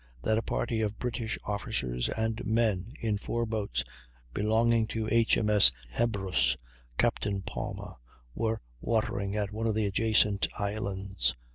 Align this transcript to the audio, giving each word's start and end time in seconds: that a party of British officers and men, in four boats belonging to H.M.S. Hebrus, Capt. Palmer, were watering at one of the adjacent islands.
that 0.23 0.35
a 0.39 0.41
party 0.41 0.81
of 0.81 0.97
British 0.97 1.37
officers 1.45 2.09
and 2.09 2.43
men, 2.43 2.91
in 3.01 3.19
four 3.19 3.45
boats 3.45 3.83
belonging 4.33 4.87
to 4.87 5.07
H.M.S. 5.11 5.71
Hebrus, 5.95 6.57
Capt. 6.97 7.27
Palmer, 7.45 7.93
were 8.33 8.59
watering 8.79 9.35
at 9.35 9.51
one 9.51 9.67
of 9.67 9.75
the 9.75 9.85
adjacent 9.85 10.47
islands. 10.57 11.35